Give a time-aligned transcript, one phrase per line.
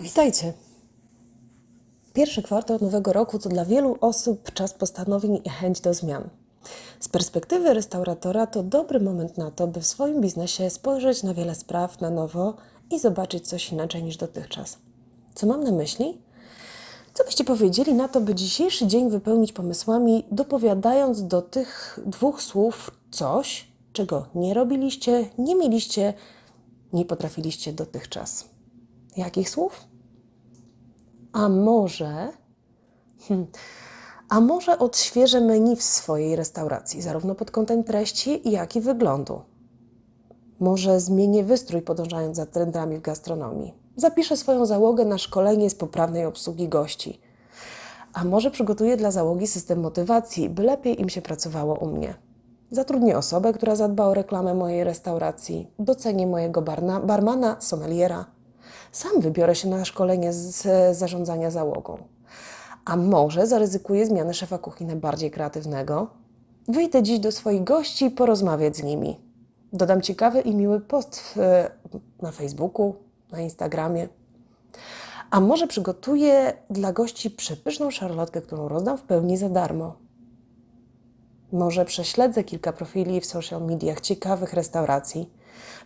[0.00, 0.52] Witajcie.
[2.12, 6.28] Pierwszy kwartał nowego roku to dla wielu osób czas postanowień i chęć do zmian.
[7.00, 11.54] Z perspektywy restauratora to dobry moment na to, by w swoim biznesie spojrzeć na wiele
[11.54, 12.54] spraw na nowo
[12.90, 14.78] i zobaczyć coś inaczej niż dotychczas.
[15.34, 16.18] Co mam na myśli?
[17.14, 22.90] Co byście powiedzieli na to, by dzisiejszy dzień wypełnić pomysłami, dopowiadając do tych dwóch słów
[23.10, 26.14] coś, czego nie robiliście, nie mieliście,
[26.92, 28.55] nie potrafiliście dotychczas?
[29.16, 29.84] Jakich słów?
[31.32, 32.32] A może.
[33.28, 33.46] Hmm,
[34.28, 39.40] a może odświeżę menu w swojej restauracji, zarówno pod kątem treści, jak i wyglądu.
[40.60, 43.74] Może zmienię wystrój, podążając za trendami w gastronomii.
[43.96, 47.20] Zapiszę swoją załogę na szkolenie z poprawnej obsługi gości.
[48.12, 52.14] A może przygotuję dla załogi system motywacji, by lepiej im się pracowało u mnie.
[52.70, 58.35] Zatrudnię osobę, która zadba o reklamę mojej restauracji, docenię mojego barna, barmana, sommeliera.
[58.92, 61.98] Sam wybiorę się na szkolenie z zarządzania załogą.
[62.84, 66.06] A może zaryzykuję zmianę szefa kuchni na bardziej kreatywnego?
[66.68, 69.20] Wyjdę dziś do swoich gości i porozmawiać z nimi.
[69.72, 71.36] Dodam ciekawy i miły post w,
[72.22, 72.94] na Facebooku,
[73.32, 74.08] na Instagramie.
[75.30, 79.94] A może przygotuję dla gości przepyszną szarlotkę, którą rozdam w pełni za darmo.
[81.52, 85.30] Może prześledzę kilka profili w social mediach ciekawych restauracji.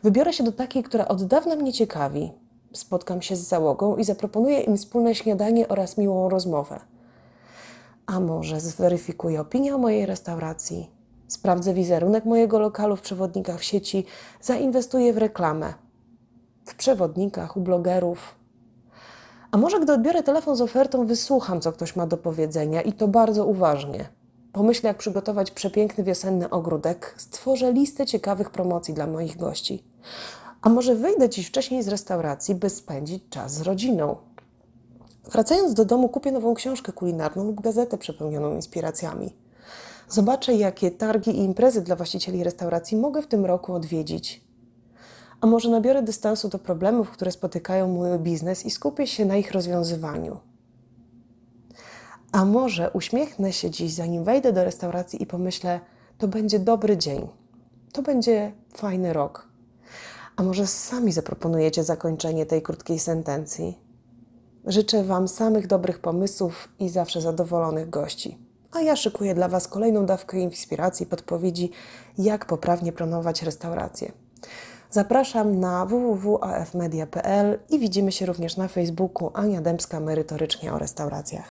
[0.03, 2.33] Wybiorę się do takiej, która od dawna mnie ciekawi.
[2.73, 6.81] Spotkam się z załogą i zaproponuję im wspólne śniadanie oraz miłą rozmowę.
[8.07, 10.91] A może zweryfikuję opinię o mojej restauracji,
[11.29, 14.05] sprawdzę wizerunek mojego lokalu w przewodnikach w sieci,
[14.41, 15.75] zainwestuję w reklamę,
[16.65, 18.35] w przewodnikach, u blogerów.
[19.51, 23.09] A może gdy odbiorę telefon z ofertą, wysłucham, co ktoś ma do powiedzenia i to
[23.09, 24.09] bardzo uważnie.
[24.53, 29.85] Pomyślę, jak przygotować przepiękny wiosenny ogródek, stworzę listę ciekawych promocji dla moich gości.
[30.63, 34.17] A może wyjdę dziś wcześniej z restauracji, by spędzić czas z rodziną.
[35.33, 39.37] Wracając do domu, kupię nową książkę kulinarną lub gazetę przepełnioną inspiracjami.
[40.09, 44.45] Zobaczę, jakie targi i imprezy dla właścicieli restauracji mogę w tym roku odwiedzić.
[45.41, 49.53] A może nabiorę dystansu do problemów, które spotykają mój biznes i skupię się na ich
[49.53, 50.41] rozwiązywaniu.
[52.33, 55.81] A może uśmiechnę się dziś, zanim wejdę do restauracji i pomyślę,
[56.19, 57.29] to będzie dobry dzień,
[57.93, 59.50] to będzie fajny rok.
[60.41, 63.79] A może sami zaproponujecie zakończenie tej krótkiej sentencji?
[64.67, 68.39] Życzę Wam samych dobrych pomysłów i zawsze zadowolonych gości.
[68.73, 71.71] A ja szykuję dla Was kolejną dawkę inspiracji, podpowiedzi,
[72.19, 74.13] jak poprawnie promować restaurację.
[74.91, 81.47] Zapraszam na www.afmedia.pl i widzimy się również na Facebooku Ania Dębska merytorycznie o restauracjach.